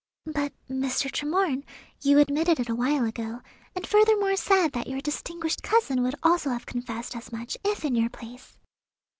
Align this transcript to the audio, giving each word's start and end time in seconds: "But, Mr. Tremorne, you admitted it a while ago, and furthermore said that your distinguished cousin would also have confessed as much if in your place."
"But, 0.25 0.51
Mr. 0.67 1.11
Tremorne, 1.11 1.63
you 2.01 2.17
admitted 2.17 2.59
it 2.59 2.69
a 2.69 2.73
while 2.73 3.05
ago, 3.05 3.41
and 3.75 3.85
furthermore 3.85 4.35
said 4.35 4.69
that 4.71 4.87
your 4.87 4.99
distinguished 4.99 5.61
cousin 5.61 6.01
would 6.01 6.15
also 6.23 6.49
have 6.49 6.65
confessed 6.65 7.15
as 7.15 7.31
much 7.31 7.55
if 7.63 7.85
in 7.85 7.93
your 7.93 8.09
place." 8.09 8.57